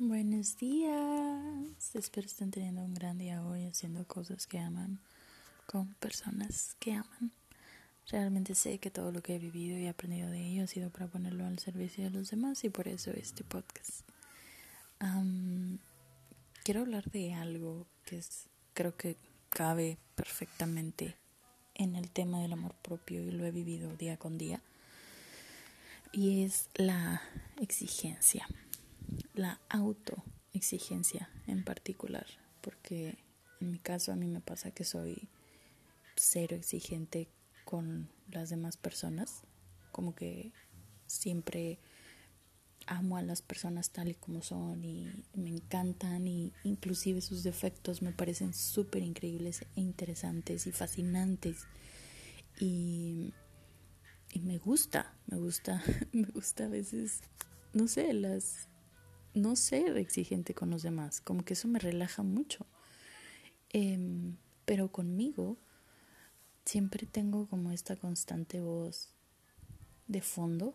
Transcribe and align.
Buenos 0.00 0.56
días. 0.56 1.92
Espero 1.92 2.28
estén 2.28 2.52
teniendo 2.52 2.82
un 2.82 2.94
gran 2.94 3.18
día 3.18 3.42
hoy 3.44 3.66
haciendo 3.66 4.06
cosas 4.06 4.46
que 4.46 4.60
aman 4.60 5.00
con 5.66 5.92
personas 5.94 6.76
que 6.78 6.92
aman. 6.92 7.32
Realmente 8.06 8.54
sé 8.54 8.78
que 8.78 8.92
todo 8.92 9.10
lo 9.10 9.24
que 9.24 9.34
he 9.34 9.38
vivido 9.40 9.76
y 9.76 9.88
aprendido 9.88 10.30
de 10.30 10.40
ello 10.40 10.62
ha 10.62 10.66
sido 10.68 10.90
para 10.90 11.08
ponerlo 11.08 11.44
al 11.44 11.58
servicio 11.58 12.04
de 12.04 12.10
los 12.10 12.30
demás 12.30 12.62
y 12.62 12.70
por 12.70 12.86
eso 12.86 13.10
este 13.10 13.42
podcast. 13.42 14.02
quiero 16.62 16.82
hablar 16.82 17.10
de 17.10 17.34
algo 17.34 17.84
que 18.04 18.18
es, 18.18 18.46
creo 18.74 18.96
que 18.96 19.16
cabe 19.48 19.98
perfectamente 20.14 21.16
en 21.74 21.96
el 21.96 22.08
tema 22.08 22.40
del 22.40 22.52
amor 22.52 22.76
propio 22.82 23.24
y 23.24 23.32
lo 23.32 23.44
he 23.44 23.50
vivido 23.50 23.96
día 23.96 24.16
con 24.16 24.38
día 24.38 24.62
y 26.12 26.44
es 26.44 26.68
la 26.76 27.20
exigencia 27.56 28.46
la 29.38 29.60
autoexigencia 29.68 31.30
en 31.46 31.64
particular, 31.64 32.26
porque 32.60 33.18
en 33.60 33.70
mi 33.70 33.78
caso 33.78 34.12
a 34.12 34.16
mí 34.16 34.26
me 34.26 34.40
pasa 34.40 34.72
que 34.72 34.84
soy 34.84 35.28
cero 36.16 36.56
exigente 36.56 37.28
con 37.64 38.08
las 38.30 38.50
demás 38.50 38.76
personas, 38.76 39.42
como 39.92 40.14
que 40.16 40.52
siempre 41.06 41.78
amo 42.86 43.16
a 43.16 43.22
las 43.22 43.42
personas 43.42 43.90
tal 43.90 44.08
y 44.08 44.14
como 44.14 44.42
son 44.42 44.82
y 44.82 45.24
me 45.34 45.50
encantan 45.50 46.26
y 46.26 46.52
inclusive 46.64 47.20
sus 47.20 47.42
defectos 47.44 48.02
me 48.02 48.12
parecen 48.12 48.54
súper 48.54 49.02
increíbles 49.02 49.62
e 49.76 49.80
interesantes 49.80 50.66
y 50.66 50.72
fascinantes. 50.72 51.66
Y, 52.58 53.34
y 54.32 54.40
me 54.40 54.58
gusta, 54.58 55.14
me 55.26 55.38
gusta, 55.38 55.80
me 56.12 56.26
gusta 56.26 56.64
a 56.64 56.68
veces, 56.68 57.20
no 57.72 57.86
sé, 57.86 58.12
las 58.14 58.68
no 59.34 59.56
ser 59.56 59.96
exigente 59.96 60.54
con 60.54 60.70
los 60.70 60.82
demás, 60.82 61.20
como 61.20 61.44
que 61.44 61.54
eso 61.54 61.68
me 61.68 61.78
relaja 61.78 62.22
mucho. 62.22 62.66
Em, 63.70 64.36
pero 64.64 64.90
conmigo 64.90 65.56
siempre 66.64 67.06
tengo 67.06 67.46
como 67.46 67.70
esta 67.72 67.96
constante 67.96 68.60
voz 68.60 69.08
de 70.06 70.22
fondo, 70.22 70.74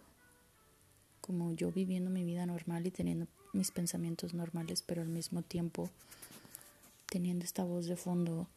como 1.22 1.54
yo 1.54 1.72
viviendo 1.72 2.10
mi 2.10 2.24
vida 2.24 2.46
normal 2.46 2.86
y 2.88 2.92
teniendo 2.92 3.28
mis 3.54 3.72
pensamientos 3.72 4.34
normales, 4.34 4.82
pero 4.82 5.02
al 5.02 5.10
mismo 5.10 5.42
tiempo 5.42 5.90
teniendo 7.08 7.46
esta 7.46 7.64
voz 7.64 7.86
de 7.86 7.96
fondo 7.96 8.48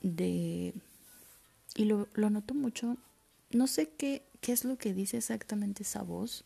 de... 0.00 0.74
Y 1.74 1.84
lo, 1.84 2.08
lo 2.14 2.30
noto 2.30 2.54
mucho, 2.54 2.96
no 3.50 3.66
sé 3.66 3.90
qué, 3.90 4.22
qué 4.40 4.52
es 4.52 4.64
lo 4.64 4.76
que 4.76 4.94
dice 4.94 5.18
exactamente 5.18 5.82
esa 5.82 6.02
voz, 6.02 6.44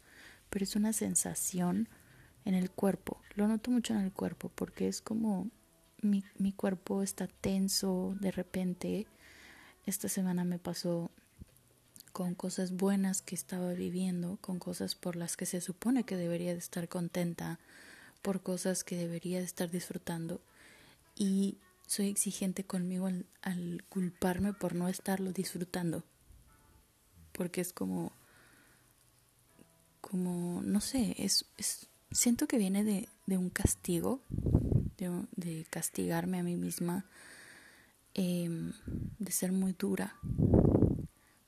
pero 0.50 0.64
es 0.64 0.76
una 0.76 0.92
sensación 0.92 1.88
en 2.46 2.54
el 2.54 2.70
cuerpo. 2.70 3.20
Lo 3.34 3.46
noto 3.48 3.70
mucho 3.70 3.92
en 3.92 4.00
el 4.00 4.12
cuerpo 4.12 4.50
porque 4.54 4.88
es 4.88 5.02
como 5.02 5.50
mi, 6.00 6.24
mi 6.38 6.52
cuerpo 6.52 7.02
está 7.02 7.26
tenso 7.26 8.16
de 8.20 8.30
repente. 8.30 9.06
Esta 9.84 10.08
semana 10.08 10.44
me 10.44 10.58
pasó 10.58 11.10
con 12.12 12.34
cosas 12.34 12.72
buenas 12.72 13.20
que 13.20 13.34
estaba 13.34 13.72
viviendo, 13.72 14.38
con 14.40 14.58
cosas 14.58 14.94
por 14.94 15.16
las 15.16 15.36
que 15.36 15.44
se 15.44 15.60
supone 15.60 16.04
que 16.04 16.16
debería 16.16 16.52
de 16.52 16.58
estar 16.58 16.88
contenta, 16.88 17.58
por 18.22 18.42
cosas 18.42 18.84
que 18.84 18.96
debería 18.96 19.38
de 19.38 19.44
estar 19.44 19.70
disfrutando. 19.70 20.40
Y 21.16 21.58
soy 21.86 22.08
exigente 22.08 22.64
conmigo 22.64 23.06
al, 23.06 23.26
al 23.42 23.84
culparme 23.88 24.52
por 24.52 24.74
no 24.74 24.88
estarlo 24.88 25.32
disfrutando. 25.32 26.04
Porque 27.32 27.60
es 27.60 27.72
como, 27.72 28.12
como, 30.00 30.62
no 30.62 30.80
sé, 30.80 31.16
es, 31.18 31.44
es 31.58 31.88
siento 32.16 32.48
que 32.48 32.56
viene 32.56 32.82
de, 32.82 33.08
de 33.26 33.36
un 33.36 33.50
castigo, 33.50 34.20
de, 34.96 35.10
de, 35.36 35.66
castigarme 35.68 36.38
a 36.38 36.42
mí 36.42 36.56
misma, 36.56 37.04
eh, 38.14 38.48
de 39.18 39.30
ser 39.30 39.52
muy 39.52 39.74
dura, 39.74 40.16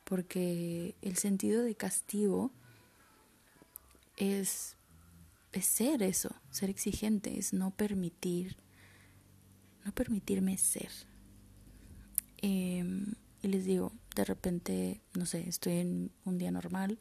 porque 0.04 0.94
el 1.00 1.16
sentido 1.16 1.62
de 1.62 1.74
castigo 1.74 2.50
es, 4.18 4.76
es 5.52 5.64
ser 5.64 6.02
eso, 6.02 6.34
ser 6.50 6.68
exigente, 6.68 7.38
es 7.38 7.54
no 7.54 7.70
permitir, 7.70 8.56
no 9.86 9.92
permitirme 9.92 10.58
ser. 10.58 10.90
Eh, 12.42 12.84
y 13.40 13.48
les 13.48 13.64
digo, 13.64 13.92
de 14.14 14.24
repente, 14.24 15.00
no 15.14 15.24
sé, 15.24 15.48
estoy 15.48 15.78
en 15.78 16.10
un 16.26 16.36
día 16.36 16.50
normal, 16.50 16.98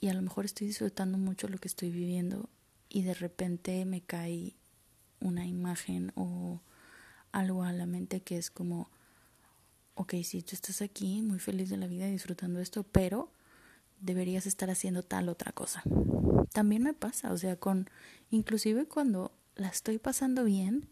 y 0.00 0.08
a 0.08 0.14
lo 0.14 0.22
mejor 0.22 0.46
estoy 0.46 0.66
disfrutando 0.66 1.18
mucho 1.18 1.46
lo 1.48 1.58
que 1.58 1.68
estoy 1.68 1.90
viviendo 1.90 2.48
y 2.88 3.02
de 3.02 3.12
repente 3.12 3.84
me 3.84 4.00
cae 4.00 4.56
una 5.20 5.46
imagen 5.46 6.10
o 6.16 6.62
algo 7.32 7.64
a 7.64 7.72
la 7.72 7.84
mente 7.84 8.22
que 8.22 8.38
es 8.38 8.50
como, 8.50 8.90
ok, 9.94 10.14
si 10.24 10.42
tú 10.42 10.54
estás 10.54 10.80
aquí 10.80 11.20
muy 11.20 11.38
feliz 11.38 11.68
de 11.68 11.76
la 11.76 11.86
vida 11.86 12.06
disfrutando 12.06 12.60
esto, 12.60 12.82
pero 12.82 13.30
deberías 14.00 14.46
estar 14.46 14.70
haciendo 14.70 15.02
tal 15.02 15.28
otra 15.28 15.52
cosa. 15.52 15.82
También 16.54 16.82
me 16.82 16.94
pasa, 16.94 17.30
o 17.30 17.36
sea, 17.36 17.56
con, 17.56 17.90
inclusive 18.30 18.86
cuando 18.86 19.32
la 19.54 19.68
estoy 19.68 19.98
pasando 19.98 20.44
bien, 20.44 20.88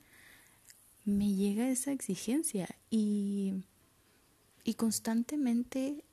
me 1.07 1.33
llega 1.33 1.71
esa 1.71 1.93
exigencia 1.93 2.69
y, 2.91 3.65
y 4.65 4.75
constantemente 4.75 6.05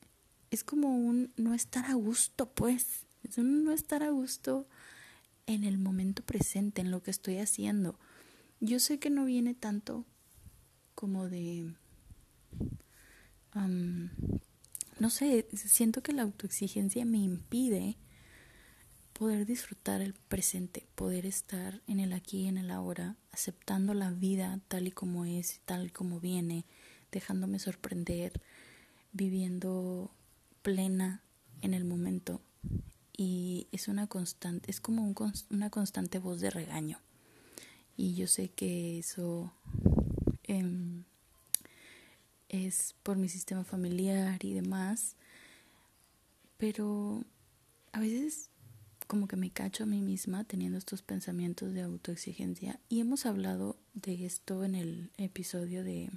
es 0.55 0.63
como 0.63 0.87
un 0.97 1.33
no 1.35 1.53
estar 1.53 1.85
a 1.85 1.95
gusto, 1.95 2.49
pues. 2.49 3.05
Es 3.23 3.37
un 3.37 3.65
no 3.65 3.73
estar 3.73 4.03
a 4.03 4.09
gusto 4.09 4.65
en 5.47 5.65
el 5.65 5.77
momento 5.77 6.23
presente, 6.23 6.79
en 6.79 6.91
lo 6.91 7.03
que 7.03 7.11
estoy 7.11 7.39
haciendo. 7.39 7.99
Yo 8.61 8.79
sé 8.79 8.97
que 8.97 9.09
no 9.09 9.25
viene 9.25 9.53
tanto 9.53 10.05
como 10.95 11.27
de... 11.27 11.73
no 13.53 15.09
sé, 15.09 15.45
siento 15.53 16.01
que 16.01 16.13
la 16.13 16.21
autoexigencia 16.21 17.03
me 17.03 17.17
impide 17.17 17.97
poder 19.11 19.45
disfrutar 19.45 20.01
el 20.01 20.13
presente, 20.13 20.87
poder 20.95 21.25
estar 21.25 21.81
en 21.87 21.99
el 21.99 22.13
aquí 22.13 22.43
y 22.43 22.47
en 22.47 22.57
el 22.57 22.71
ahora, 22.71 23.17
aceptando 23.33 23.93
la 23.93 24.11
vida 24.11 24.61
tal 24.69 24.87
y 24.87 24.91
como 24.91 25.25
es, 25.25 25.59
tal 25.65 25.87
y 25.87 25.89
como 25.89 26.21
viene, 26.21 26.65
dejándome 27.11 27.59
sorprender, 27.59 28.41
viviendo 29.11 30.11
plena 30.65 31.21
en 31.61 31.75
el 31.75 31.85
momento 31.85 32.41
y 33.15 33.67
es 33.71 33.87
una 33.87 34.07
constante, 34.07 34.71
es 34.71 34.81
como 34.81 35.03
un, 35.03 35.15
una 35.51 35.69
constante 35.69 36.17
voz 36.17 36.41
de 36.41 36.49
regaño. 36.49 36.99
Y 37.95 38.15
yo 38.15 38.25
sé 38.25 38.49
que 38.49 38.97
eso 38.97 39.53
em, 40.43 41.03
es 42.49 42.95
por 43.03 43.15
mi 43.15 43.29
sistema 43.29 43.63
familiar 43.63 44.43
y 44.43 44.53
demás, 44.53 45.15
pero 46.57 47.23
a 47.91 47.99
veces 47.99 48.49
como 49.05 49.27
que 49.27 49.35
me 49.35 49.51
cacho 49.51 49.83
a 49.83 49.87
mí 49.87 50.01
misma 50.01 50.45
teniendo 50.45 50.79
estos 50.79 51.03
pensamientos 51.03 51.75
de 51.75 51.83
autoexigencia 51.83 52.79
y 52.89 53.01
hemos 53.01 53.27
hablado 53.27 53.77
de 53.93 54.25
esto 54.25 54.63
en 54.63 54.73
el 54.73 55.11
episodio 55.17 55.83
de 55.83 56.09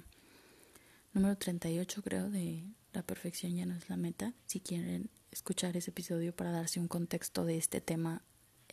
número 1.13 1.37
38 1.37 2.01
creo 2.01 2.31
de 2.31 2.63
la 2.93 3.03
perfección 3.03 3.55
ya 3.55 3.65
no 3.65 3.75
es 3.75 3.89
la 3.89 3.97
meta. 3.97 4.33
Si 4.45 4.59
quieren 4.59 5.09
escuchar 5.31 5.77
ese 5.77 5.91
episodio 5.91 6.35
para 6.35 6.51
darse 6.51 6.79
un 6.79 6.87
contexto 6.87 7.45
de 7.45 7.57
este 7.57 7.81
tema 7.81 8.23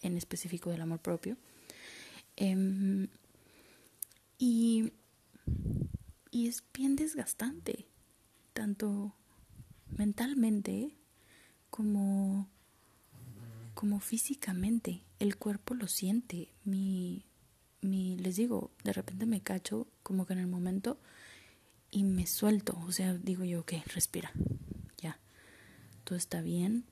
en 0.03 0.16
específico 0.16 0.71
del 0.71 0.81
amor 0.81 1.00
propio. 1.00 1.37
Em, 2.37 3.09
y, 4.38 4.93
y 6.31 6.49
es 6.49 6.65
bien 6.72 6.97
desgastante, 6.97 7.87
tanto 8.53 9.15
mentalmente 9.97 10.97
como, 11.71 12.48
como 13.75 14.00
físicamente. 14.00 15.03
El 15.19 15.37
cuerpo 15.37 15.75
lo 15.75 15.88
siente. 15.88 16.53
Mi, 16.65 17.24
mi, 17.80 18.16
les 18.18 18.36
digo, 18.36 18.71
de 18.84 18.92
repente 18.92 19.27
me 19.27 19.41
cacho 19.41 19.86
como 20.03 20.27
que 20.27 20.34
en 20.34 20.41
el 20.41 20.47
momento 20.47 20.98
y 21.91 22.04
me 22.04 22.27
suelto, 22.27 22.78
o 22.86 22.92
sea, 22.92 23.15
digo 23.15 23.44
yo, 23.44 23.60
ok, 23.60 23.74
respira, 23.94 24.33
ya, 24.98 25.18
todo 26.04 26.16
está 26.16 26.41
bien, 26.41 26.84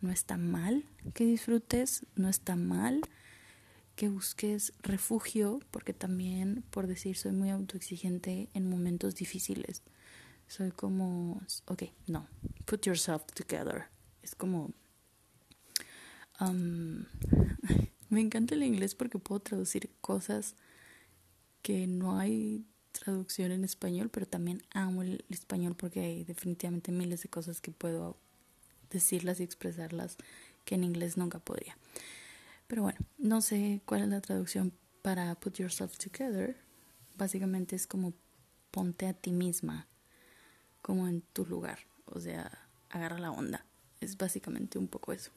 no 0.00 0.10
está 0.10 0.36
mal 0.36 0.84
que 1.14 1.24
disfrutes, 1.24 2.06
no 2.14 2.28
está 2.28 2.56
mal 2.56 3.02
que 3.98 4.08
busques 4.08 4.72
refugio, 4.80 5.58
porque 5.72 5.92
también, 5.92 6.62
por 6.70 6.86
decir, 6.86 7.16
soy 7.16 7.32
muy 7.32 7.50
autoexigente 7.50 8.48
en 8.54 8.70
momentos 8.70 9.16
difíciles. 9.16 9.82
Soy 10.46 10.70
como, 10.70 11.42
ok, 11.66 11.82
no, 12.06 12.28
put 12.64 12.86
yourself 12.86 13.24
together. 13.34 13.86
Es 14.22 14.36
como, 14.36 14.72
um, 16.40 17.06
me 18.08 18.20
encanta 18.20 18.54
el 18.54 18.62
inglés 18.62 18.94
porque 18.94 19.18
puedo 19.18 19.40
traducir 19.40 19.90
cosas 20.00 20.54
que 21.60 21.88
no 21.88 22.16
hay 22.16 22.64
traducción 22.98 23.52
en 23.52 23.64
español, 23.64 24.10
pero 24.10 24.26
también 24.26 24.62
amo 24.72 25.02
el 25.02 25.24
español 25.30 25.74
porque 25.76 26.00
hay 26.00 26.24
definitivamente 26.24 26.92
miles 26.92 27.22
de 27.22 27.28
cosas 27.28 27.60
que 27.60 27.70
puedo 27.70 28.16
decirlas 28.90 29.40
y 29.40 29.44
expresarlas 29.44 30.16
que 30.64 30.74
en 30.74 30.84
inglés 30.84 31.16
nunca 31.16 31.38
podría. 31.38 31.76
Pero 32.66 32.82
bueno, 32.82 32.98
no 33.16 33.40
sé 33.40 33.80
cuál 33.86 34.02
es 34.02 34.08
la 34.08 34.20
traducción 34.20 34.72
para 35.02 35.34
put 35.36 35.56
yourself 35.56 35.96
together. 35.96 36.56
Básicamente 37.16 37.76
es 37.76 37.86
como 37.86 38.12
ponte 38.70 39.06
a 39.06 39.14
ti 39.14 39.32
misma 39.32 39.86
como 40.82 41.08
en 41.08 41.22
tu 41.32 41.46
lugar, 41.46 41.78
o 42.06 42.20
sea, 42.20 42.66
agarra 42.90 43.18
la 43.18 43.30
onda. 43.30 43.64
Es 44.00 44.16
básicamente 44.16 44.78
un 44.78 44.88
poco 44.88 45.12
eso. 45.12 45.30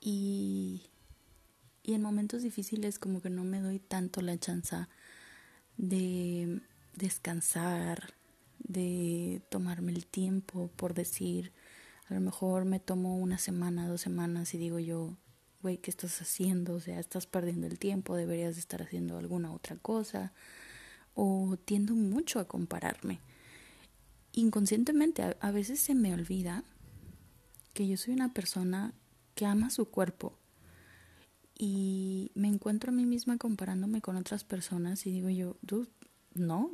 Y, 0.00 0.82
y 1.82 1.94
en 1.94 2.02
momentos 2.02 2.42
difíciles 2.42 2.98
como 2.98 3.20
que 3.20 3.30
no 3.30 3.44
me 3.44 3.60
doy 3.60 3.78
tanto 3.78 4.22
la 4.22 4.38
chance 4.38 4.76
de 5.80 6.60
descansar, 6.94 8.12
de 8.58 9.40
tomarme 9.48 9.92
el 9.92 10.06
tiempo 10.06 10.70
por 10.76 10.92
decir, 10.92 11.52
a 12.08 12.14
lo 12.14 12.20
mejor 12.20 12.66
me 12.66 12.80
tomo 12.80 13.16
una 13.16 13.38
semana, 13.38 13.88
dos 13.88 14.02
semanas 14.02 14.52
y 14.54 14.58
digo 14.58 14.78
yo, 14.78 15.16
güey, 15.62 15.78
¿qué 15.78 15.90
estás 15.90 16.20
haciendo? 16.20 16.74
O 16.74 16.80
sea, 16.80 17.00
estás 17.00 17.26
perdiendo 17.26 17.66
el 17.66 17.78
tiempo, 17.78 18.14
deberías 18.14 18.58
estar 18.58 18.82
haciendo 18.82 19.16
alguna 19.16 19.52
otra 19.52 19.76
cosa. 19.76 20.32
O 21.14 21.56
tiendo 21.64 21.94
mucho 21.94 22.40
a 22.40 22.46
compararme. 22.46 23.20
Inconscientemente, 24.32 25.36
a 25.38 25.50
veces 25.50 25.80
se 25.80 25.94
me 25.94 26.14
olvida 26.14 26.62
que 27.74 27.88
yo 27.88 27.96
soy 27.96 28.14
una 28.14 28.32
persona 28.32 28.94
que 29.34 29.46
ama 29.46 29.70
su 29.70 29.86
cuerpo 29.86 30.39
y 31.62 32.32
me 32.34 32.48
encuentro 32.48 32.90
a 32.90 32.94
mí 32.94 33.04
misma 33.04 33.36
comparándome 33.36 34.00
con 34.00 34.16
otras 34.16 34.44
personas 34.44 35.04
y 35.04 35.10
digo 35.10 35.28
yo, 35.28 35.58
dude, 35.60 35.90
no. 36.32 36.70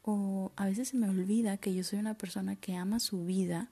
O 0.00 0.52
a 0.56 0.64
veces 0.64 0.88
se 0.88 0.96
me 0.96 1.06
olvida 1.06 1.58
que 1.58 1.74
yo 1.74 1.84
soy 1.84 1.98
una 1.98 2.14
persona 2.14 2.56
que 2.56 2.76
ama 2.76 2.98
su 2.98 3.26
vida 3.26 3.70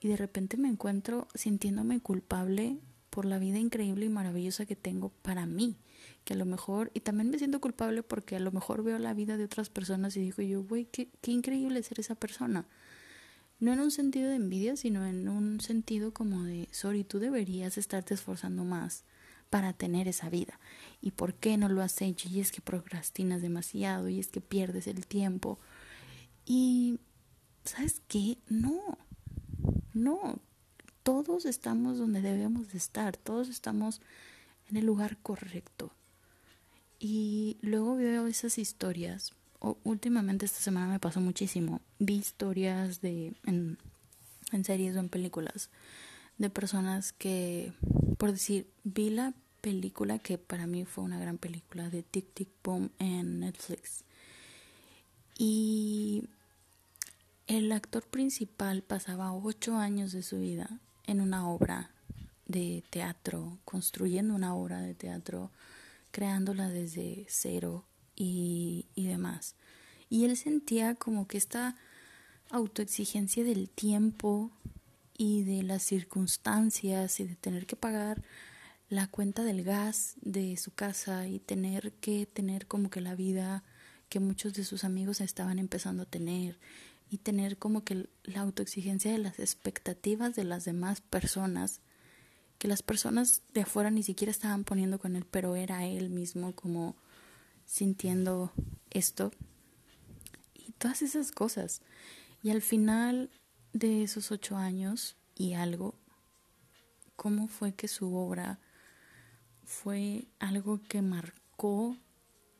y 0.00 0.08
de 0.08 0.16
repente 0.16 0.56
me 0.56 0.68
encuentro 0.68 1.28
sintiéndome 1.34 2.00
culpable 2.00 2.78
por 3.10 3.26
la 3.26 3.38
vida 3.38 3.58
increíble 3.58 4.06
y 4.06 4.08
maravillosa 4.08 4.64
que 4.64 4.74
tengo 4.74 5.10
para 5.10 5.44
mí, 5.44 5.76
que 6.24 6.32
a 6.32 6.38
lo 6.38 6.46
mejor, 6.46 6.90
y 6.94 7.00
también 7.00 7.28
me 7.28 7.36
siento 7.36 7.60
culpable 7.60 8.02
porque 8.02 8.36
a 8.36 8.40
lo 8.40 8.52
mejor 8.52 8.82
veo 8.82 8.98
la 8.98 9.12
vida 9.12 9.36
de 9.36 9.44
otras 9.44 9.68
personas 9.68 10.16
y 10.16 10.20
digo 10.20 10.42
yo, 10.42 10.62
güey, 10.62 10.86
qué, 10.86 11.10
qué 11.20 11.30
increíble 11.30 11.82
ser 11.82 12.00
esa 12.00 12.14
persona. 12.14 12.64
No 13.60 13.74
en 13.74 13.80
un 13.80 13.90
sentido 13.90 14.30
de 14.30 14.36
envidia, 14.36 14.76
sino 14.76 15.04
en 15.04 15.28
un 15.28 15.60
sentido 15.60 16.14
como 16.14 16.44
de, 16.44 16.68
sorry, 16.70 17.04
tú 17.04 17.18
deberías 17.18 17.76
estarte 17.76 18.14
esforzando 18.14 18.64
más 18.64 19.04
para 19.50 19.72
tener 19.72 20.08
esa 20.08 20.28
vida. 20.28 20.58
¿Y 21.00 21.12
por 21.12 21.34
qué 21.34 21.56
no 21.56 21.68
lo 21.68 21.82
has 21.82 22.00
hecho? 22.02 22.28
Y 22.28 22.40
es 22.40 22.52
que 22.52 22.60
procrastinas 22.60 23.42
demasiado, 23.42 24.08
y 24.08 24.18
es 24.18 24.28
que 24.28 24.40
pierdes 24.40 24.86
el 24.86 25.06
tiempo. 25.06 25.58
Y, 26.44 26.98
¿sabes 27.64 28.02
qué? 28.08 28.38
No, 28.48 28.98
no, 29.92 30.38
todos 31.02 31.46
estamos 31.46 31.98
donde 31.98 32.20
debemos 32.20 32.72
de 32.72 32.78
estar, 32.78 33.16
todos 33.16 33.48
estamos 33.48 34.00
en 34.70 34.76
el 34.76 34.86
lugar 34.86 35.18
correcto. 35.18 35.92
Y 36.98 37.58
luego 37.62 37.96
veo 37.96 38.26
esas 38.26 38.58
historias, 38.58 39.32
últimamente 39.84 40.46
esta 40.46 40.60
semana 40.60 40.88
me 40.88 41.00
pasó 41.00 41.20
muchísimo, 41.20 41.80
vi 41.98 42.16
historias 42.16 43.00
de 43.00 43.34
en, 43.46 43.78
en 44.52 44.64
series 44.64 44.96
o 44.96 45.00
en 45.00 45.08
películas 45.08 45.70
de 46.38 46.50
personas 46.50 47.12
que, 47.12 47.72
por 48.18 48.32
decir, 48.32 48.68
vi 48.84 49.10
la 49.10 49.32
película 49.60 50.18
que 50.18 50.38
para 50.38 50.66
mí 50.66 50.84
fue 50.84 51.04
una 51.04 51.18
gran 51.18 51.38
película 51.38 51.88
de 51.88 52.02
Tic 52.02 52.34
Tic 52.34 52.48
Boom 52.62 52.90
en 52.98 53.40
Netflix. 53.40 54.04
Y 55.38 56.24
el 57.46 57.70
actor 57.72 58.04
principal 58.04 58.82
pasaba 58.82 59.32
ocho 59.32 59.76
años 59.76 60.12
de 60.12 60.22
su 60.22 60.38
vida 60.38 60.80
en 61.06 61.20
una 61.20 61.48
obra 61.48 61.90
de 62.46 62.82
teatro, 62.90 63.58
construyendo 63.64 64.34
una 64.34 64.54
obra 64.54 64.80
de 64.80 64.94
teatro, 64.94 65.50
creándola 66.10 66.68
desde 66.68 67.24
cero 67.28 67.84
y, 68.16 68.86
y 68.94 69.06
demás. 69.06 69.54
Y 70.10 70.24
él 70.24 70.36
sentía 70.36 70.94
como 70.94 71.28
que 71.28 71.38
esta 71.38 71.76
autoexigencia 72.50 73.44
del 73.44 73.68
tiempo 73.68 74.50
y 75.18 75.42
de 75.42 75.64
las 75.64 75.82
circunstancias 75.82 77.20
y 77.20 77.24
de 77.24 77.34
tener 77.34 77.66
que 77.66 77.76
pagar 77.76 78.22
la 78.88 79.08
cuenta 79.08 79.42
del 79.42 79.64
gas 79.64 80.14
de 80.22 80.56
su 80.56 80.70
casa 80.70 81.26
y 81.26 81.40
tener 81.40 81.92
que 81.94 82.24
tener 82.24 82.66
como 82.66 82.88
que 82.88 83.02
la 83.02 83.14
vida 83.14 83.64
que 84.08 84.20
muchos 84.20 84.54
de 84.54 84.64
sus 84.64 84.84
amigos 84.84 85.20
estaban 85.20 85.58
empezando 85.58 86.04
a 86.04 86.06
tener 86.06 86.58
y 87.10 87.18
tener 87.18 87.58
como 87.58 87.84
que 87.84 88.08
la 88.22 88.40
autoexigencia 88.40 89.12
de 89.12 89.18
las 89.18 89.38
expectativas 89.40 90.36
de 90.36 90.44
las 90.44 90.64
demás 90.64 91.00
personas, 91.00 91.80
que 92.58 92.68
las 92.68 92.82
personas 92.82 93.42
de 93.52 93.62
afuera 93.62 93.90
ni 93.90 94.04
siquiera 94.04 94.30
estaban 94.30 94.64
poniendo 94.64 94.98
con 94.98 95.16
él, 95.16 95.26
pero 95.28 95.56
era 95.56 95.84
él 95.84 96.10
mismo 96.10 96.54
como 96.54 96.96
sintiendo 97.66 98.52
esto 98.90 99.32
y 100.54 100.72
todas 100.72 101.02
esas 101.02 101.32
cosas. 101.32 101.82
Y 102.42 102.50
al 102.50 102.62
final 102.62 103.30
de 103.72 104.02
esos 104.02 104.30
ocho 104.30 104.56
años 104.56 105.16
y 105.34 105.54
algo, 105.54 105.94
¿cómo 107.16 107.48
fue 107.48 107.72
que 107.74 107.88
su 107.88 108.14
obra 108.14 108.58
fue 109.64 110.26
algo 110.38 110.80
que 110.88 111.02
marcó 111.02 111.96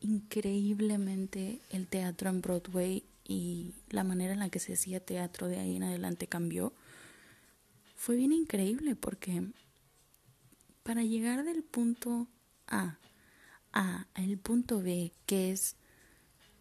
increíblemente 0.01 1.61
el 1.71 1.87
teatro 1.89 2.31
en 2.31 2.41
Broadway 2.41 3.05
y 3.25 3.75
la 3.91 4.05
manera 4.05 4.33
en 4.33 4.39
la 4.39 4.49
que 4.49 4.59
se 4.59 4.73
hacía 4.73 5.01
teatro 5.01 5.49
de 5.49 5.59
ahí 5.59 5.77
en 5.77 5.83
adelante 5.83 6.27
cambió, 6.27 6.73
fue 7.95 8.17
bien 8.17 8.33
increíble 8.33 8.97
porque 8.97 9.43
para 10.83 11.03
llegar 11.03 11.45
del 11.45 11.63
punto 11.63 12.27
A 12.67 12.99
a 13.73 14.07
el 14.15 14.39
punto 14.39 14.83
B, 14.83 15.13
que 15.27 15.51
es 15.53 15.77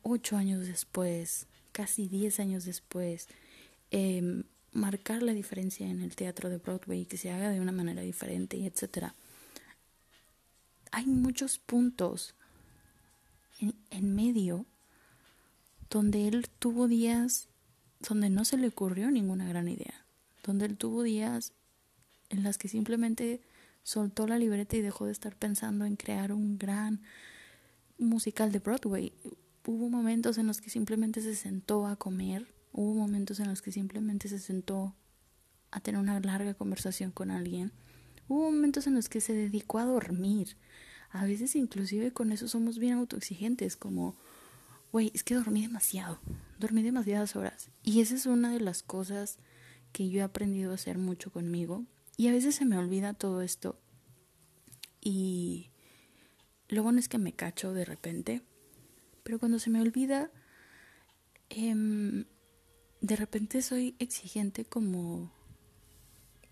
ocho 0.04 0.36
años 0.36 0.68
después, 0.68 1.48
casi 1.72 2.10
diez 2.10 2.40
años 2.40 2.66
después, 2.66 3.28
em, 3.92 4.44
marcar 4.72 5.24
la 5.24 5.34
diferencia 5.34 5.88
en 5.88 6.02
el 6.02 6.16
teatro 6.16 6.50
de 6.50 6.58
Broadway, 6.58 7.06
que 7.06 7.18
se 7.18 7.32
haga 7.32 7.50
de 7.50 7.60
una 7.60 7.72
manera 7.72 8.02
diferente, 8.02 8.66
etcétera. 8.66 9.16
Hay 10.92 11.06
muchos 11.06 11.58
puntos 11.60 12.36
en, 13.60 13.76
en 13.90 14.16
medio 14.16 14.66
donde 15.90 16.28
él 16.28 16.48
tuvo 16.60 16.88
días 16.88 17.50
donde 18.00 18.30
no 18.30 18.46
se 18.46 18.58
le 18.58 18.68
ocurrió 18.68 19.10
ninguna 19.10 19.48
gran 19.48 19.68
idea, 19.68 20.06
donde 20.44 20.66
él 20.66 20.78
tuvo 20.78 21.04
días 21.04 21.54
en 22.30 22.44
las 22.44 22.58
que 22.58 22.68
simplemente 22.68 23.42
soltó 23.84 24.28
la 24.28 24.38
libreta 24.38 24.76
y 24.76 24.82
dejó 24.82 25.06
de 25.06 25.12
estar 25.12 25.36
pensando 25.36 25.86
en 25.86 25.96
crear 25.96 26.32
un 26.32 26.58
gran 26.58 27.02
musical 27.98 28.52
de 28.52 28.60
Broadway. 28.60 29.14
Hubo 29.66 29.90
momentos 29.90 30.38
en 30.38 30.48
los 30.48 30.62
que 30.62 30.70
simplemente 30.70 31.22
se 31.22 31.36
sentó 31.36 31.88
a 31.88 31.96
comer, 31.96 32.48
hubo 32.78 32.94
momentos 32.94 33.40
en 33.40 33.48
los 33.48 33.64
que 33.64 33.72
simplemente 33.72 34.30
se 34.30 34.38
sentó 34.38 34.96
a 35.72 35.80
tener 35.80 36.00
una 36.00 36.20
larga 36.20 36.54
conversación 36.54 37.10
con 37.10 37.32
alguien, 37.32 37.72
hubo 38.28 38.52
momentos 38.52 38.86
en 38.86 38.94
los 38.94 39.10
que 39.10 39.20
se 39.20 39.34
dedicó 39.34 39.80
a 39.80 39.86
dormir. 39.86 40.58
A 41.10 41.26
veces 41.26 41.56
inclusive 41.56 42.14
con 42.14 42.32
eso 42.32 42.48
somos 42.48 42.78
bien 42.78 42.94
autoexigentes, 42.94 43.78
como 43.78 44.16
güey, 44.92 45.12
es 45.16 45.24
que 45.24 45.34
dormí 45.34 45.64
demasiado, 45.64 46.20
dormí 46.60 46.84
demasiadas 46.84 47.36
horas. 47.36 47.72
Y 47.82 48.02
esa 48.02 48.14
es 48.14 48.28
una 48.28 48.54
de 48.54 48.60
las 48.60 48.84
cosas 48.84 49.40
que 49.92 50.10
yo 50.10 50.20
he 50.20 50.24
aprendido 50.24 50.72
a 50.72 50.76
hacer 50.76 51.00
mucho 51.00 51.32
conmigo. 51.32 51.84
Y 52.16 52.28
a 52.28 52.32
veces 52.32 52.54
se 52.54 52.66
me 52.66 52.78
olvida 52.78 53.16
todo 53.16 53.42
esto. 53.42 53.80
Y 55.02 55.72
luego 56.70 56.92
no 56.92 57.00
es 57.00 57.10
que 57.10 57.18
me 57.18 57.34
cacho 57.34 57.74
de 57.74 57.86
repente. 57.86 58.44
Pero 59.24 59.40
cuando 59.40 59.58
se 59.58 59.72
me 59.72 59.82
olvida, 59.82 60.30
em, 61.50 62.26
de 63.08 63.16
repente 63.16 63.62
soy 63.62 63.96
exigente 64.00 64.66
como 64.66 65.32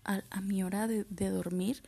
a, 0.04 0.40
mi 0.40 0.62
hora 0.62 0.88
de, 0.88 1.04
dormir. 1.30 1.82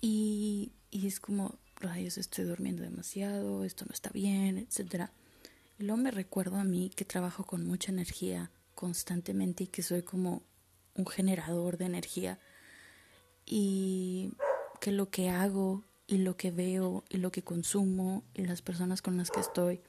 Y, 0.00 0.72
y 0.90 1.06
es 1.06 1.20
como, 1.20 1.58
rayos, 1.76 2.16
estoy 2.16 2.46
durmiendo 2.46 2.82
demasiado, 2.82 3.64
esto 3.64 3.84
no 3.84 3.92
está 3.92 4.08
bien, 4.10 4.56
etc. 4.56 5.10
Y 5.78 5.84
luego 5.84 6.00
me 6.00 6.10
recuerdo 6.10 6.56
a 6.56 6.64
mí 6.64 6.90
que 6.96 7.04
trabajo 7.04 7.44
con 7.44 7.66
mucha 7.66 7.92
energía 7.92 8.50
constantemente 8.74 9.64
y 9.64 9.66
que 9.66 9.82
soy 9.82 10.02
como 10.02 10.42
un 10.94 11.06
generador 11.06 11.76
de 11.76 11.84
energía 11.84 12.38
y 13.44 14.32
que 14.80 14.90
lo 14.90 15.10
que 15.10 15.28
hago 15.28 15.84
y 16.06 16.18
lo 16.18 16.38
que 16.38 16.50
veo 16.50 17.04
y 17.10 17.18
lo 17.18 17.30
que 17.30 17.42
consumo 17.42 18.24
y 18.32 18.46
las 18.46 18.62
personas 18.62 19.02
con 19.02 19.18
las 19.18 19.30
que 19.30 19.40
estoy 19.40 19.80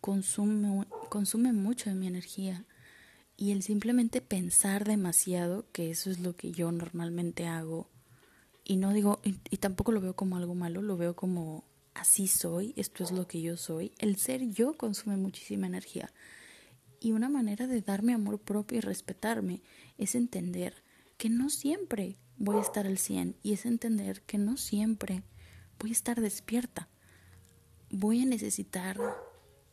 consume, 0.00 0.86
consume 1.14 1.52
mucho 1.52 1.90
de 1.90 1.94
mi 1.94 2.08
energía 2.08 2.64
y 3.36 3.52
el 3.52 3.62
simplemente 3.62 4.20
pensar 4.20 4.84
demasiado, 4.84 5.64
que 5.70 5.88
eso 5.92 6.10
es 6.10 6.18
lo 6.18 6.34
que 6.34 6.50
yo 6.50 6.72
normalmente 6.72 7.46
hago, 7.46 7.88
y 8.64 8.78
no 8.78 8.92
digo, 8.92 9.20
y, 9.22 9.58
tampoco 9.58 9.92
lo 9.92 10.00
veo 10.00 10.16
como 10.16 10.36
algo 10.36 10.56
malo, 10.56 10.82
lo 10.82 10.96
veo 10.96 11.14
como 11.14 11.62
así 11.94 12.26
soy, 12.26 12.74
esto 12.76 13.04
es 13.04 13.12
lo 13.12 13.28
que 13.28 13.40
yo 13.42 13.56
soy. 13.56 13.92
El 13.98 14.16
ser 14.16 14.50
yo 14.50 14.76
consume 14.76 15.16
muchísima 15.16 15.68
energía. 15.68 16.12
Y 16.98 17.12
una 17.12 17.28
manera 17.28 17.68
de 17.68 17.80
darme 17.80 18.12
amor 18.12 18.40
propio 18.40 18.78
y 18.78 18.80
respetarme 18.80 19.62
es 19.98 20.16
entender 20.16 20.82
que 21.16 21.30
no 21.30 21.48
siempre 21.48 22.16
voy 22.38 22.56
a 22.56 22.62
estar 22.62 22.88
al 22.88 22.98
100 22.98 23.36
y 23.40 23.52
es 23.52 23.66
entender 23.66 24.22
que 24.22 24.38
no 24.38 24.56
siempre 24.56 25.22
voy 25.78 25.90
a 25.90 25.92
estar 25.92 26.20
despierta. 26.20 26.88
Voy 27.88 28.20
a 28.20 28.26
necesitar 28.26 28.98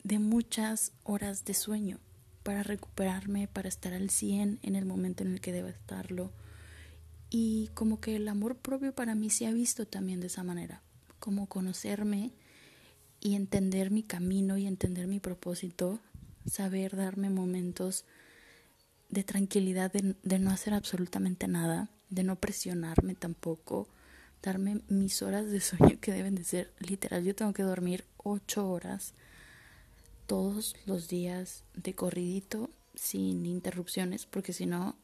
de 0.04 0.18
muchas 0.18 0.92
horas 1.04 1.44
de 1.44 1.54
sueño 1.54 1.98
para 2.42 2.62
recuperarme, 2.62 3.48
para 3.48 3.68
estar 3.68 3.92
al 3.92 4.10
100 4.10 4.58
en 4.62 4.76
el 4.76 4.84
momento 4.84 5.22
en 5.22 5.32
el 5.32 5.40
que 5.40 5.52
deba 5.52 5.70
estarlo. 5.70 6.32
Y 7.30 7.70
como 7.74 8.00
que 8.00 8.16
el 8.16 8.28
amor 8.28 8.56
propio 8.56 8.92
para 8.94 9.14
mí 9.14 9.30
se 9.30 9.46
ha 9.46 9.52
visto 9.52 9.86
también 9.86 10.20
de 10.20 10.26
esa 10.26 10.42
manera, 10.42 10.82
como 11.18 11.46
conocerme 11.46 12.32
y 13.20 13.36
entender 13.36 13.90
mi 13.90 14.02
camino 14.02 14.58
y 14.58 14.66
entender 14.66 15.06
mi 15.06 15.20
propósito, 15.20 16.00
saber 16.46 16.96
darme 16.96 17.30
momentos 17.30 18.04
de 19.08 19.22
tranquilidad, 19.22 19.92
de, 19.92 20.16
de 20.22 20.38
no 20.38 20.50
hacer 20.50 20.74
absolutamente 20.74 21.46
nada, 21.46 21.90
de 22.10 22.24
no 22.24 22.36
presionarme 22.36 23.14
tampoco, 23.14 23.88
darme 24.42 24.80
mis 24.88 25.22
horas 25.22 25.50
de 25.50 25.60
sueño 25.60 25.98
que 26.00 26.12
deben 26.12 26.34
de 26.34 26.44
ser 26.44 26.72
literal. 26.80 27.24
Yo 27.24 27.34
tengo 27.34 27.52
que 27.52 27.62
dormir 27.62 28.04
ocho 28.18 28.68
horas 28.68 29.14
todos 30.26 30.76
los 30.86 31.08
días 31.08 31.64
de 31.74 31.94
corridito 31.94 32.70
sin 32.94 33.46
interrupciones 33.46 34.26
porque 34.26 34.52
si 34.52 34.66
no, 34.66 34.96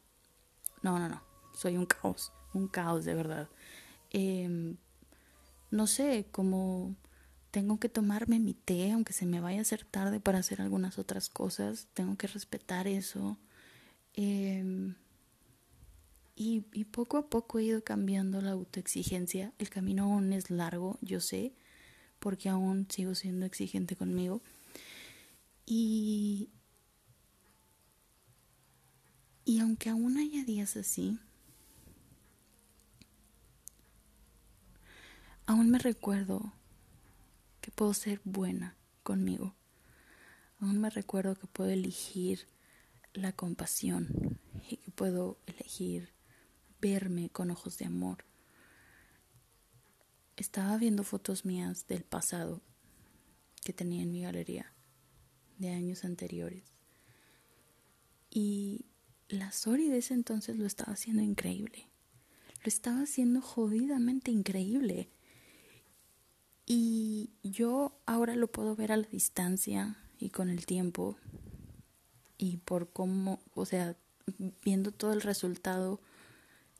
no, 0.81 0.99
no, 0.99 1.09
no, 1.09 1.21
soy 1.53 1.77
un 1.77 1.85
caos, 1.85 2.31
un 2.53 2.67
caos 2.67 3.05
de 3.05 3.13
verdad. 3.13 3.49
Em, 4.11 4.77
no 5.71 5.87
sé, 5.87 6.27
como 6.31 6.95
tengo 7.51 7.79
que 7.79 7.89
tomarme 7.89 8.39
mi 8.39 8.53
té 8.53 8.91
aunque 8.91 9.13
se 9.13 9.25
me 9.25 9.41
vaya 9.41 9.59
a 9.59 9.61
hacer 9.61 9.85
tarde 9.85 10.19
para 10.19 10.39
hacer 10.39 10.61
algunas 10.61 10.99
otras 10.99 11.29
cosas, 11.29 11.87
tengo 11.93 12.17
que 12.17 12.27
respetar 12.27 12.87
eso. 12.87 13.37
Eh, 14.15 14.93
y, 16.41 16.61
poco 16.85 17.17
a 17.17 17.27
poco 17.29 17.59
he 17.59 17.65
ido 17.65 17.83
cambiando 17.83 18.39
la 18.39 18.51
autoexigencia. 18.51 19.51
El 19.59 19.69
camino 19.69 20.05
aún 20.05 20.31
es 20.31 20.49
largo, 20.49 20.97
yo 21.01 21.19
sé, 21.19 21.51
porque 22.19 22.47
aún 22.47 22.87
sigo 22.89 23.13
siendo 23.13 23.45
exigente 23.45 23.97
conmigo. 23.97 24.41
Y, 25.71 26.49
y 29.45 29.59
aunque 29.59 29.89
aún 29.89 30.17
haya 30.17 30.43
días 30.43 30.75
así, 30.75 31.19
aún 35.45 35.69
me 35.69 35.77
recuerdo 35.77 36.53
que 37.61 37.69
puedo 37.69 37.93
ser 37.93 38.19
buena 38.23 38.75
conmigo. 39.03 39.53
Aún 40.59 40.79
me 40.79 40.89
recuerdo 40.89 41.35
que 41.35 41.45
puedo 41.45 41.69
elegir 41.69 42.47
la 43.13 43.33
compasión 43.33 44.39
y 44.67 44.77
que 44.77 44.89
puedo 44.89 45.37
elegir 45.45 46.15
verme 46.81 47.29
con 47.29 47.51
ojos 47.51 47.77
de 47.77 47.85
amor. 47.85 48.25
Estaba 50.35 50.77
viendo 50.77 51.03
fotos 51.03 51.45
mías 51.45 51.85
del 51.85 52.05
pasado 52.05 52.63
que 53.63 53.71
tenía 53.71 54.01
en 54.01 54.11
mi 54.11 54.23
galería 54.23 54.73
de 55.59 55.69
años 55.69 56.03
anteriores. 56.03 56.63
Y 58.31 58.85
la 59.27 59.51
Sori 59.51 59.89
de 59.89 59.99
ese 59.99 60.15
entonces 60.15 60.57
lo 60.57 60.65
estaba 60.65 60.93
haciendo 60.93 61.21
increíble. 61.21 61.87
Lo 62.63 62.67
estaba 62.67 63.01
haciendo 63.01 63.41
jodidamente 63.41 64.31
increíble. 64.31 65.09
Y 66.65 67.31
yo 67.43 67.99
ahora 68.05 68.35
lo 68.35 68.47
puedo 68.47 68.75
ver 68.75 68.91
a 68.91 68.97
la 68.97 69.07
distancia 69.07 69.97
y 70.19 70.29
con 70.29 70.49
el 70.49 70.65
tiempo 70.65 71.17
y 72.37 72.57
por 72.57 72.91
cómo, 72.91 73.39
o 73.53 73.65
sea, 73.65 73.95
viendo 74.63 74.91
todo 74.91 75.13
el 75.13 75.21
resultado 75.21 75.99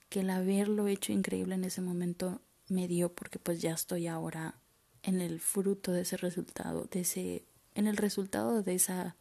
que 0.09 0.21
el 0.21 0.29
haberlo 0.29 0.87
hecho 0.87 1.11
increíble 1.11 1.55
en 1.55 1.63
ese 1.63 1.81
momento 1.81 2.41
me 2.67 2.87
dio 2.87 3.13
porque 3.13 3.39
pues 3.39 3.61
ya 3.61 3.73
estoy 3.73 4.07
ahora 4.07 4.55
en 5.03 5.21
el 5.21 5.39
fruto 5.39 5.91
de 5.91 6.01
ese 6.01 6.17
resultado, 6.17 6.85
de 6.85 7.01
ese 7.01 7.43
en 7.79 7.87
el 7.87 7.97
resultado 7.97 8.61
de 8.61 8.75
esa 8.75 9.15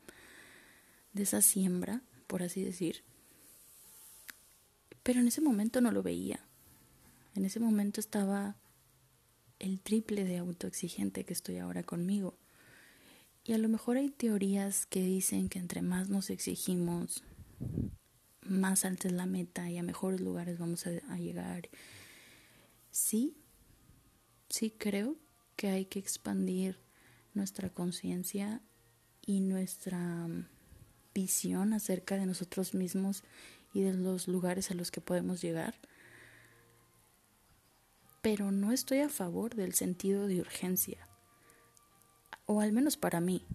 de 1.12 1.22
esa 1.22 1.42
siembra, 1.42 2.02
por 2.26 2.42
así 2.42 2.62
decir. 2.62 3.02
Pero 5.02 5.20
en 5.20 5.28
ese 5.28 5.40
momento 5.40 5.80
no 5.80 5.90
lo 5.90 6.02
veía. 6.02 6.40
En 7.34 7.44
ese 7.44 7.60
momento 7.60 8.00
estaba 8.00 8.56
el 9.58 9.80
triple 9.80 10.24
de 10.24 10.38
autoexigente 10.38 11.24
que 11.24 11.32
estoy 11.32 11.58
ahora 11.58 11.82
conmigo. 11.82 12.36
Y 13.44 13.54
a 13.54 13.58
lo 13.58 13.68
mejor 13.68 13.96
hay 13.96 14.10
teorías 14.10 14.86
que 14.86 15.00
dicen 15.02 15.48
que 15.48 15.58
entre 15.58 15.82
más 15.82 16.08
nos 16.08 16.30
exigimos, 16.30 17.24
más 18.42 18.84
alta 18.84 19.08
es 19.08 19.14
la 19.14 19.26
meta 19.26 19.70
y 19.70 19.78
a 19.78 19.82
mejores 19.82 20.20
lugares 20.20 20.58
vamos 20.58 20.86
a, 20.86 21.16
llegar. 21.16 21.68
Sí, 22.90 23.36
sí 24.48 24.70
creo 24.70 25.16
que 25.56 25.68
hay 25.68 25.86
que 25.86 25.98
expandir 25.98 26.78
nuestra 27.38 27.70
conciencia 27.70 28.60
y 29.24 29.40
nuestra 29.40 29.98
mm, 29.98 30.46
visión 31.14 31.72
acerca 31.72 32.16
de 32.16 32.26
nosotros 32.26 32.74
mismos 32.74 33.24
y 33.72 33.82
de 33.82 33.94
los 33.94 34.28
lugares 34.28 34.70
a 34.70 34.74
los 34.74 34.90
que 34.90 35.00
podemos 35.00 35.40
llegar. 35.40 35.74
Pero 38.20 38.50
no 38.50 38.72
estoy 38.72 38.98
a 39.00 39.08
favor 39.08 39.54
del 39.54 39.72
sentido 39.72 40.26
de 40.26 40.40
urgencia. 40.40 41.08
O 42.46 42.60
al 42.60 42.72
menos 42.72 42.96
para 42.96 43.20
mí. 43.20 43.46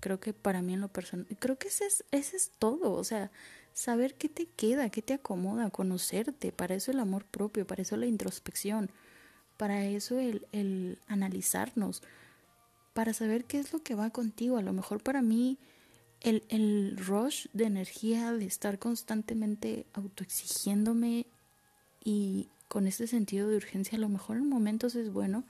Creo 0.00 0.20
que 0.20 0.34
para 0.34 0.60
mí 0.60 0.74
en 0.74 0.80
lo 0.80 0.88
personal. 0.88 1.26
Creo 1.38 1.56
que 1.58 1.68
ese 1.68 1.86
es, 1.86 2.04
ese 2.10 2.36
es 2.36 2.50
todo. 2.58 2.92
O 2.92 3.04
sea, 3.04 3.30
saber 3.72 4.14
qué 4.14 4.28
te 4.28 4.46
queda, 4.46 4.90
qué 4.90 5.02
te 5.02 5.14
acomoda, 5.14 5.70
conocerte, 5.70 6.52
para 6.52 6.74
eso 6.74 6.90
el 6.90 7.00
amor 7.00 7.24
propio, 7.24 7.66
para 7.66 7.82
eso 7.82 7.96
la 7.96 8.06
introspección, 8.06 8.90
para 9.56 9.84
eso 9.84 10.18
el, 10.18 10.46
el 10.52 10.98
analizarnos, 11.08 12.02
para 12.94 13.12
saber 13.12 13.44
qué 13.44 13.58
es 13.58 13.72
lo 13.72 13.82
que 13.82 13.94
va 13.94 14.10
contigo. 14.10 14.56
A 14.56 14.62
lo 14.62 14.72
mejor 14.72 15.02
para 15.02 15.20
mí 15.20 15.58
el, 16.20 16.44
el 16.48 16.96
rush 16.96 17.46
de 17.52 17.64
energía 17.64 18.32
de 18.32 18.46
estar 18.46 18.78
constantemente 18.78 19.86
autoexigiéndome 19.92 21.26
y 22.02 22.48
con 22.68 22.86
este 22.86 23.06
sentido 23.06 23.48
de 23.48 23.56
urgencia, 23.56 23.98
a 23.98 24.00
lo 24.00 24.08
mejor 24.08 24.38
en 24.38 24.48
momentos 24.48 24.94
es 24.94 25.12
bueno, 25.12 25.44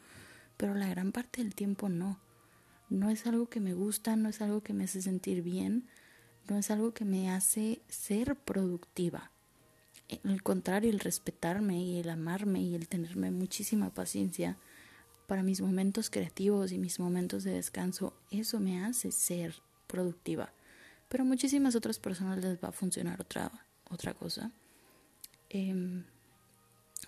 pero 0.57 0.75
la 0.75 0.89
gran 0.89 1.13
parte 1.13 1.43
del 1.43 1.55
tiempo 1.55 1.89
no. 1.89 2.19
No 2.91 3.11
es 3.11 3.27
algo 3.27 3.49
que 3.49 3.61
me 3.61 3.75
gusta, 3.75 4.17
no 4.17 4.29
es 4.29 4.41
algo 4.41 4.63
que 4.63 4.75
me 4.75 4.85
hace 4.85 5.01
sentir 5.01 5.43
bien 5.43 5.87
no 6.49 6.59
es 6.59 6.71
algo 6.71 6.93
que 6.93 7.05
me 7.05 7.31
hace 7.31 7.81
ser 7.89 8.37
productiva. 8.37 9.31
Al 10.25 10.43
contrario, 10.43 10.91
el 10.91 11.01
respetarme 11.01 11.83
y 11.83 11.99
el 11.99 12.11
amarme 12.11 12.61
y 12.61 12.75
el 12.75 12.89
tenerme 12.89 13.31
muchísima 13.31 13.91
paciencia 13.91 14.59
para 15.27 15.43
mis 15.43 15.61
momentos 15.61 16.11
creativos 16.11 16.73
y 16.73 16.79
mis 16.79 17.01
momentos 17.01 17.45
de 17.45 17.53
descanso, 17.53 18.15
eso 18.31 18.61
me 18.61 18.85
hace 18.85 19.11
ser 19.13 19.55
productiva. 19.87 20.53
Pero 21.09 21.25
a 21.25 21.27
muchísimas 21.27 21.75
otras 21.75 21.99
personas 21.99 22.39
les 22.39 22.63
va 22.63 22.69
a 22.69 22.73
funcionar 22.73 23.21
otra, 23.21 23.51
otra 23.91 24.15
cosa. 24.15 24.51
Em, 25.49 26.05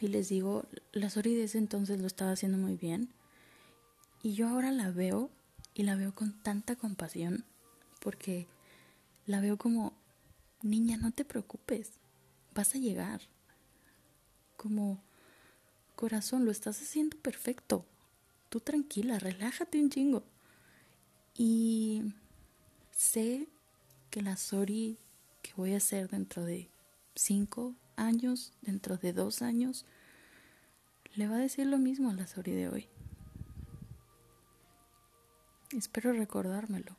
y 0.01 0.09
les 0.09 0.29
digo, 0.29 0.67
la 0.93 1.11
Sori 1.11 1.35
de 1.35 1.45
ese 1.45 1.59
entonces 1.59 2.01
lo 2.01 2.07
estaba 2.07 2.33
haciendo 2.33 2.59
muy 2.59 2.77
bien. 2.77 3.09
Y 4.23 4.35
yo 4.35 4.49
ahora 4.49 4.71
la 4.71 4.91
veo 4.91 5.31
y 5.75 5.83
la 5.83 5.97
veo 5.97 6.15
con 6.15 6.33
tanta 6.43 6.77
compasión 6.77 7.45
porque 8.01 8.47
la 9.27 9.41
veo 9.41 9.57
como, 9.57 9.93
niña, 10.63 10.97
no 10.97 11.11
te 11.11 11.25
preocupes, 11.25 11.93
vas 12.55 12.75
a 12.75 12.79
llegar. 12.79 13.23
Como, 14.57 15.03
corazón, 15.97 16.45
lo 16.45 16.51
estás 16.51 16.81
haciendo 16.81 17.17
perfecto. 17.19 17.85
Tú 18.57 18.61
tranquila, 18.61 19.19
relájate 19.19 19.79
un 19.79 19.91
chingo. 19.91 20.23
Y 21.35 22.15
sé 22.91 23.49
que 24.09 24.23
la 24.23 24.39
Sori 24.39 24.97
que 25.43 25.53
voy 25.59 25.75
a 25.75 25.77
hacer 25.77 26.09
dentro 26.09 26.43
de 26.43 26.71
cinco 27.15 27.75
años, 27.97 28.55
dentro 28.63 28.97
de 28.97 29.13
dos 29.13 29.43
años, 29.43 29.85
le 31.17 31.29
va 31.29 31.35
a 31.35 31.41
decir 31.41 31.67
lo 31.67 31.77
mismo 31.77 32.09
a 32.09 32.15
la 32.15 32.27
Sori 32.27 32.53
de 32.53 32.71
hoy. 32.71 32.89
Espero 35.73 36.15
recordármelo. 36.15 36.97